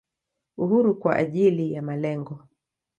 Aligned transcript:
Uhuru 0.57 0.95
kwa 0.95 1.15
ajili 1.15 1.73
ya 1.73 1.81
malengo. 1.81 2.39